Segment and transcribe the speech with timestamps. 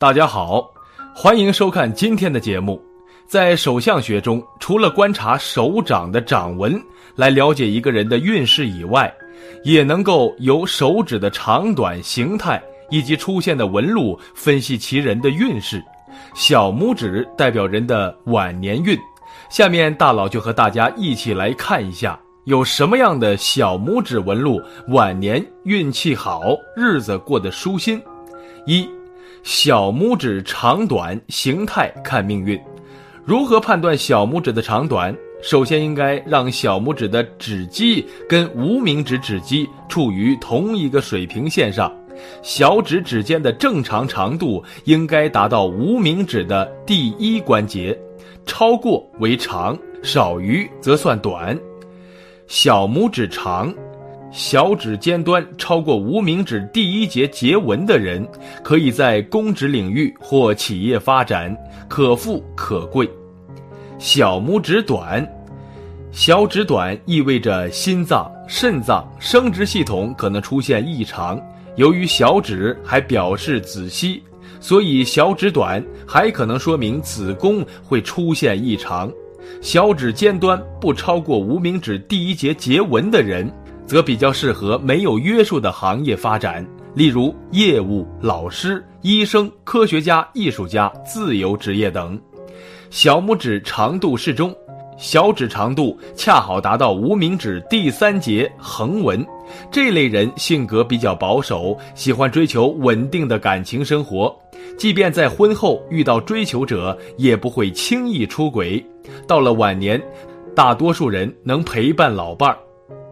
[0.00, 0.70] 大家好，
[1.12, 2.80] 欢迎收看今天的节目。
[3.26, 6.80] 在手相学中，除了观察手掌的掌纹
[7.16, 9.12] 来了解一个人的运势以外，
[9.64, 15.82] 也能够由手指的长短、形态以及出现的纹路分析其人的运势。
[16.32, 18.96] 小拇指代表人的晚年运，
[19.50, 28.00] 下面大佬就和大家一起来看一下有什么样的小拇指纹路晚年运气好，日子过得舒心。
[28.64, 28.88] 一
[29.50, 32.60] 小拇指长短形态看命运，
[33.24, 35.16] 如何判断小拇指的长短？
[35.40, 41.90] 首先应该让小拇指的指基跟无名指指基处于同一个水平线上，
[42.42, 47.98] 小指指尖的正常长度应该达到无名指的第一关节，
[48.44, 51.58] 超过为长，少于则算短。
[52.48, 53.74] 小拇指长。
[54.30, 58.26] 小指尖端超过无名指第一节节纹的人，
[58.62, 61.56] 可以在公职领域或企业发展，
[61.88, 63.08] 可富可贵。
[63.98, 65.26] 小拇指短，
[66.12, 71.40] 小指短意味着心脏、肾脏、生殖系统可能出现异常。
[71.76, 74.22] 由于小指还表示子息，
[74.60, 79.10] 所以小指短还可能说明子宫会出现异常。
[79.62, 83.50] 小指尖端不超过无名指第一节节纹的人。
[83.88, 86.64] 则比较适合没有约束的行业发展，
[86.94, 92.20] 例如业务、老师、医生、科学家、艺术家、自由职业等。
[92.90, 94.54] 小拇指长度适中，
[94.98, 99.26] 小指长度恰好达到无名指第三节横纹。
[99.70, 104.38] 这类人性格比较保守，喜欢追求稳定的感情生活，
[104.76, 108.84] 即便在婚后遇到追求者，也不会轻易出轨。
[109.26, 109.98] 到了晚年，
[110.54, 112.58] 大多数人能陪伴老伴儿。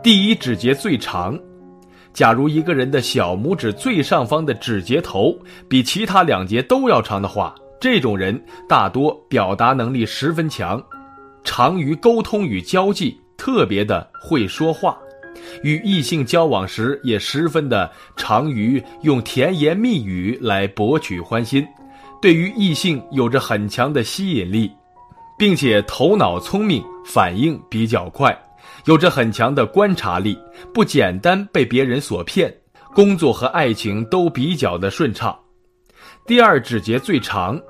[0.00, 1.36] 第一指节最长，
[2.12, 5.36] 假如一个人的小拇指最上方的指节头
[5.68, 10.80] 比其他两节都要长的话，这种人大多表达能力十分强，
[11.42, 14.96] 长于沟通与交际，特别的会说话，
[15.64, 21.66] 与异性交往时也十分的长于用甜言蜜语来博取欢心，
[22.22, 24.70] 对于异性有着很强的吸引力，
[25.36, 28.36] 并且头脑聪明，反应比较快。
[28.88, 30.38] 有着很强的观察力，
[30.72, 32.50] 不简单被别人所骗，
[32.94, 35.38] 工作和爱情都比较的顺畅。
[36.26, 37.60] 第二指节最长，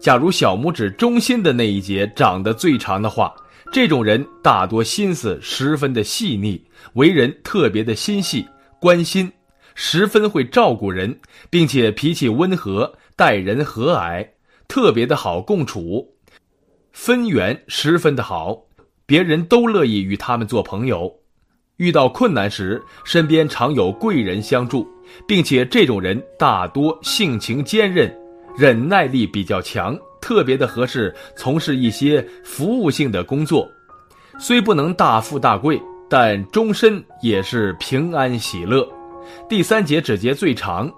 [0.00, 3.32] 假如小拇指中心的那一节长得最长的话，
[3.70, 6.60] 这种人大多心思十分的细腻，
[6.94, 8.44] 为人特别的心细，
[8.80, 9.30] 关心，
[9.76, 11.16] 十分会照顾人，
[11.48, 14.26] 并且脾气温和，待人和蔼，
[14.66, 16.12] 特别的好共处，
[16.90, 18.64] 分缘十分的好。
[19.10, 21.12] 别人都乐意与他们做朋友，
[21.78, 24.88] 遇到困难时，身边常有贵人相助，
[25.26, 28.16] 并且这种人大多性情坚韧，
[28.56, 33.68] 忍耐力比较强，特别的合适从事一些服务性的工作。
[34.38, 38.88] 虽不能大富大贵，但终身也是平安喜乐。
[39.48, 40.88] 第三节指节最长，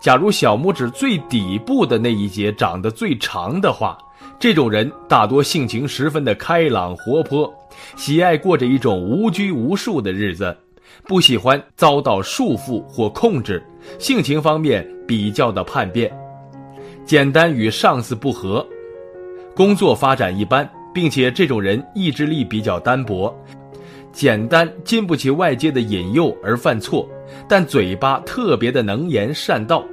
[0.00, 3.98] 假如小拇指最底部的那一节长得最长的话。
[4.38, 7.52] 这种人大多性情十分的开朗活泼，
[7.96, 10.56] 喜爱过着一种无拘无束的日子，
[11.06, 13.62] 不喜欢遭到束缚或控制，
[13.98, 16.10] 性情方面比较的叛变，
[17.04, 18.66] 简单与上司不和，
[19.54, 23.34] 工作发展一般，并且这种人意志力比较单薄，
[24.10, 27.06] 简单经不起外界的引诱而犯错，
[27.48, 29.84] 但嘴巴特别的能言善道。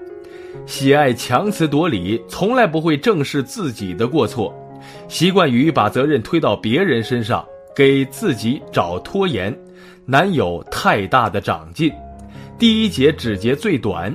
[0.65, 4.53] 喜爱强词夺理，从来不会正视自己的过错，
[5.07, 9.55] 习惯于把责任推到别人身上，给自己找拖延，
[10.05, 11.91] 难有太大的长进。
[12.57, 14.13] 第一节指节最短，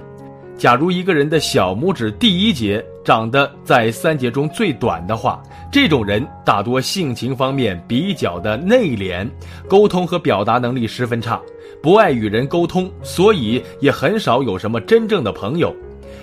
[0.59, 5.41] 假如一个人的小拇指第一节长得在三节中最短的话，
[5.71, 9.29] 这种人大多性情方面比较的内敛，
[9.69, 11.41] 沟通和表达能力十分差，
[11.83, 15.75] 不爱与人沟通，所以也很少有什么真正的朋友。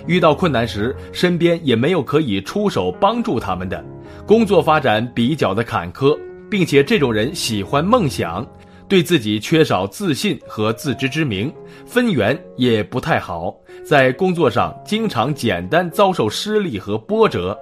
[0.06, 3.84] 遇到困难时，身边也没有可以出手帮助他们的，
[4.26, 6.18] 工作发展比较的坎坷，
[6.50, 8.44] 并且这种人喜欢梦想，
[8.88, 11.52] 对自己缺少自信和自知之明，
[11.84, 13.54] 分缘也不太好，
[13.84, 17.56] 在工作上经常简单遭受失利和波折。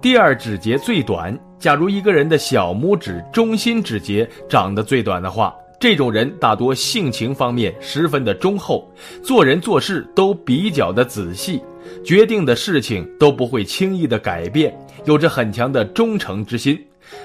[0.00, 5.52] 第二指节最短，假如一个人的小拇指中心指节长得最短的话。
[5.80, 8.90] 这种人大多性情方面十分的忠厚，
[9.22, 11.60] 做人做事都比较的仔细，
[12.04, 16.76] 决定的事情都不会轻易的改变，有着很强的忠诚之心，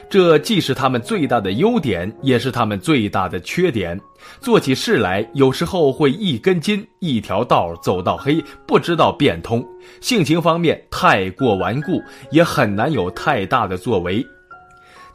[0.07, 4.00] 这既是他们最大的优点，也是他们最大的缺点。
[4.39, 9.65] 做起事来，有时候会一根筋，一条道走到黑，不知道变通。
[10.00, 14.23] 性情方面太过顽固，也很难有太大的作为。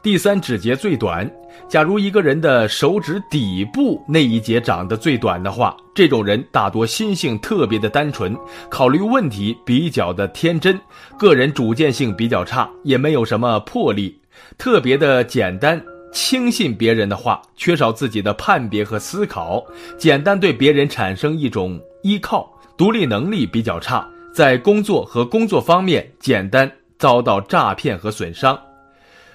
[0.01, 1.29] 第三指节最短。
[1.67, 8.35] 假如一个人的手指底部那一节长得最短的话，这种人大多心性特别的单纯，
[8.69, 10.79] 考虑问题比较的天真，
[11.17, 14.17] 个人主见性比较差，也没有什么魄力，
[14.57, 15.81] 特别的简单，
[16.13, 19.61] 轻信别人的话，缺少自己的判别和思考，
[19.97, 28.57] 简单对别人产生一种依靠，独立能力比较差，在工作和工作方面简单，遭到诈骗和损伤。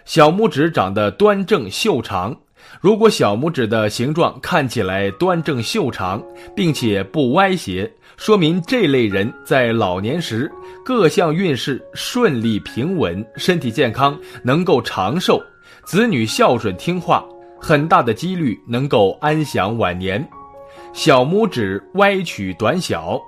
[0.04, 2.36] 小拇指长得端正秀长，
[2.80, 6.22] 如果小拇指的形状看起来端正秀长，
[6.54, 10.50] 并且不歪斜，说明这类人在老年时
[10.84, 15.42] 各项运势顺利平稳，身体健康，能够长寿，
[15.84, 17.24] 子女孝顺听话，
[17.58, 20.26] 很大的几率能够安享晚年。
[20.92, 23.18] 小拇指歪曲短小。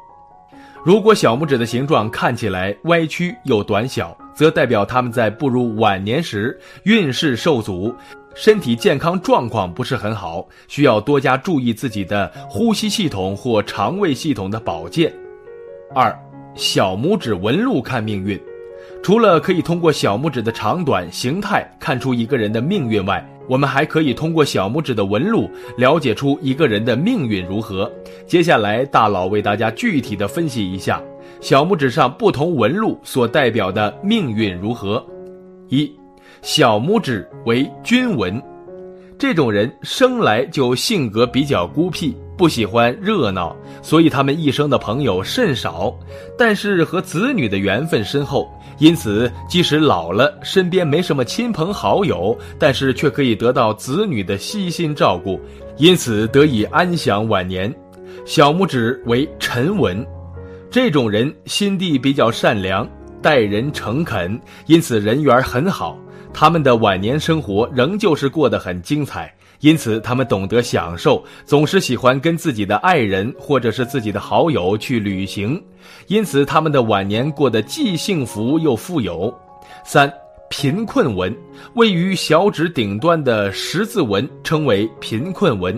[0.87, 7.93] 如果小拇指的形状看起来歪曲又短小，则代表他们在步入晚年时运势受阻，
[8.37, 15.13] 身体健康状况不是很好，需要多加注意自己的呼吸系统或肠胃系统的保健。
[15.93, 16.17] 二，
[16.55, 18.41] 小拇指纹路看命运，
[19.03, 27.91] 除了可以通过小拇指的长短形态看出一个人的命运外，我们还可以通过小拇指的纹路了解出一个人的命运如何。
[28.27, 31.03] 接下来，大佬为大家具体的分析一下
[31.41, 35.05] 小拇指上不同纹路所代表的命运如何。
[35.69, 35.93] 一，
[36.43, 38.41] 小拇指为军纹，
[39.19, 45.97] 这种人生来就性格比较孤僻，不喜欢热闹，所以他们一生的朋友甚少，
[46.37, 48.49] 但是和子女的缘分深厚。
[48.79, 55.41] 因此，即使老了，身边没什么亲朋好友，但是却可以得到子女的悉心照顾，
[55.79, 57.75] 因此得以安享晚年。
[58.27, 60.07] 小拇指为沉稳，
[60.71, 62.87] 这种人心地比较善良，
[63.23, 65.99] 待人诚恳，因此人缘很好。
[66.35, 69.35] 他们的晚年生活仍旧是过得很精彩。
[69.67, 75.61] 因此，他们懂得享受，总是喜欢跟自己的爱人或者是自己的好友去旅行。
[76.07, 79.37] 因此，他们的晚年过得既幸福又富有。
[79.85, 80.09] 三，
[80.49, 81.37] 贫困纹
[81.75, 85.77] 位于小指顶端的十字纹称为贫困纹。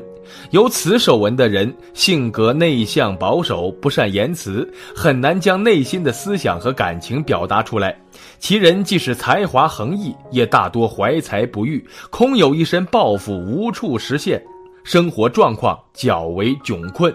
[0.51, 7.99] 有此手纹的人，性格内向保守，不善言辞，很难将内心的思想和感情表达出来。
[8.39, 14.43] 其人即使才华横溢，也大多怀才不遇，空有一身抱负无处实现，
[14.85, 17.15] 生活状况较为窘困。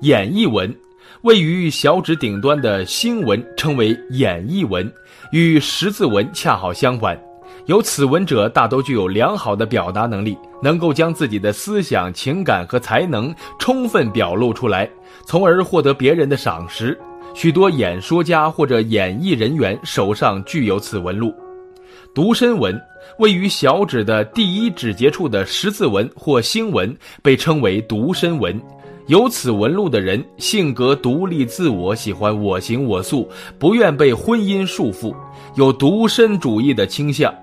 [0.00, 0.74] 眼翳纹
[1.22, 4.92] 位于小指顶端的星纹称为眼翳纹，
[5.32, 7.18] 与十字纹恰好相反。
[7.66, 14.88] 有此纹者大都具有良好的表达能力，能够将自己的思想、情感和才能充分表露出来，
[15.26, 16.98] 从而获得别人的赏识。
[17.34, 21.34] 许多演说家或者演艺人员手上具有此纹路。
[22.14, 22.80] 独身纹
[23.18, 28.60] 位于小指的第一指节处的十字纹或星纹被称为独身纹。
[29.06, 33.28] 有此纹路的人性格独立自我，喜欢我行我素，
[33.58, 35.14] 不愿被婚姻束缚，
[35.56, 37.34] 有独身主义的倾向。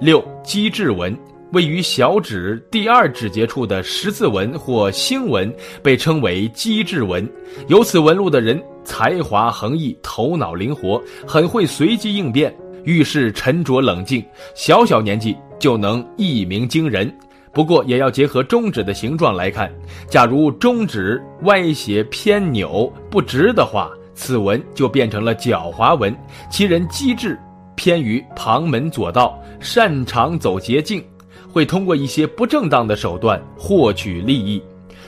[0.00, 1.16] 六机智纹。
[1.52, 5.50] 位于小指第二指节处的十字纹或星纹
[5.82, 7.26] 被称为机智纹。
[7.68, 14.22] 有此纹路的人才华横溢，头脑灵活，很会随机应变，遇事沉着冷静，
[14.54, 17.10] 小小年纪就能一鸣惊人。
[17.52, 19.72] 不过也要结合中指的形状来看，
[20.10, 26.14] 假如中指歪斜偏扭不直的话，此纹就变成了狡猾纹。
[26.50, 27.38] 其人机智，
[27.76, 31.02] 偏于旁门左道，擅长走捷径。
[31.48, 34.62] 会通过一些不正当的手段获取利益。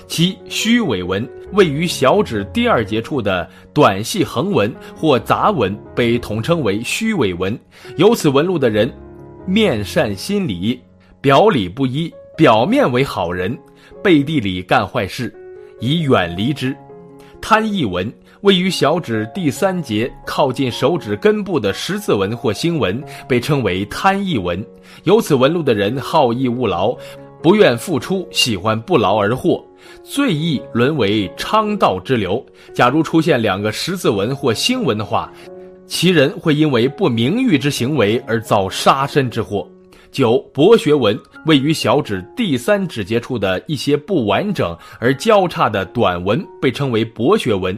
[0.06, 7.58] 其虚伪纹位于小指第二节处的短细横纹或杂纹被统称为虚伪纹。
[7.98, 8.90] 有此纹路的人，
[9.46, 10.80] 面善心理，
[11.20, 13.54] 表里不一，表面为好人，
[14.02, 15.30] 背地里干坏事，
[15.80, 16.74] 以远离之。
[17.42, 18.10] 贪意纹。
[18.42, 24.64] 位于小指第三节靠近手指根部的十字纹或星纹被称为贪意纹。
[25.04, 26.96] 有此纹路的人好逸恶劳，
[27.42, 29.64] 不愿付出，喜欢不劳而获，
[30.04, 32.44] 最易沦为昌道之流。
[32.72, 35.32] 假如出现两个十字纹或星纹的话，
[35.86, 39.68] 其人会因为不名誉之行为而遭杀身之祸。
[40.10, 47.76] 九博学纹位于小指第三指节处的一些不完整而交叉的短纹被称为博学纹。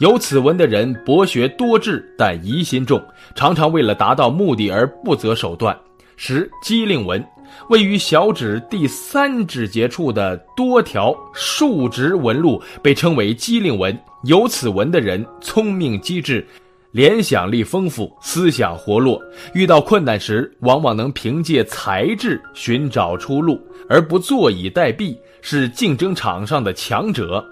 [0.00, 3.02] 有此纹的人博学多智，但疑心重，
[3.34, 5.76] 常常为了达到目的而不择手段。
[6.16, 7.22] 十机灵纹，
[7.68, 13.98] 位于小指第三指节处的多条竖直纹路被称为机灵纹。
[14.24, 16.46] 有此纹的人聪明机智，
[16.96, 19.22] 联想力丰富，思想活络，
[19.52, 27.44] 遇到困难时往往能凭借才智寻找出路，而不坐以待毙，是竞争场上的强者。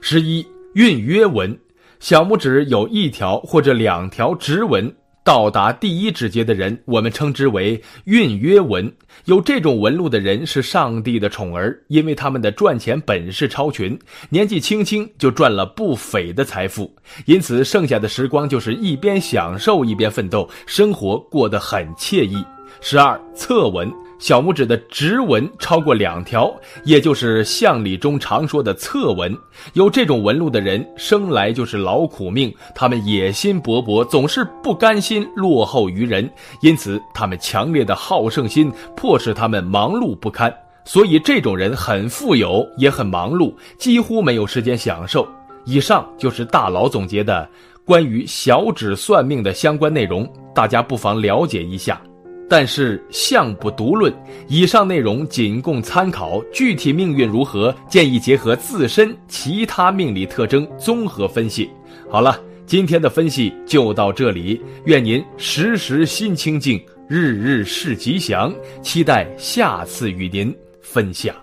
[0.00, 1.54] 十一运约纹。
[2.00, 4.90] 小拇指有一条或者两条直纹
[5.26, 8.90] 到达第一指节的人，我们称之为运约文。
[9.24, 22.36] 有这种纹路的人是上帝的宠儿，因为他们的赚钱本事超群，年纪轻轻就赚了不菲的财富，因此剩下的时光就是一边享受一边奋斗，生活过得很惬意。
[22.80, 24.05] 十二侧纹。
[24.18, 26.52] 小拇指的直纹超过两条，
[26.84, 29.36] 也就是相理中常说的侧纹。
[29.74, 36.28] 有这种纹路的人，生来就是劳苦命，他们野心勃勃，总是不甘心落后于人，
[36.62, 40.52] 因此他们强烈的好胜心迫使他们忙碌不堪。
[40.84, 45.26] 所以这种人很富有，也很忙碌，几乎没有时间享受。
[45.64, 47.48] 以上就是大佬总结的
[47.84, 52.00] 关于小指算命的相关内容，大家不妨了解一下。
[52.48, 54.12] 但是相不独论，
[54.48, 61.70] 以上内容仅供参考，具体命运如何，建议结合自身其他命理特征综合分析。
[62.08, 68.50] 好了，今天的分析就到这里，愿您时时心清静，日日事吉祥，
[68.80, 71.36] 期待下次与您分享。